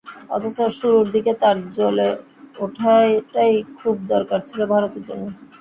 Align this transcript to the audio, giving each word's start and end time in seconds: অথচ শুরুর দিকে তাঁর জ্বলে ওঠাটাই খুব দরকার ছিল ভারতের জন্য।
অথচ 0.29 0.57
শুরুর 0.77 1.05
দিকে 1.15 1.31
তাঁর 1.41 1.57
জ্বলে 1.75 2.07
ওঠাটাই 2.57 3.53
খুব 3.77 3.95
দরকার 4.13 4.39
ছিল 4.47 4.59
ভারতের 4.71 5.03
জন্য। 5.07 5.25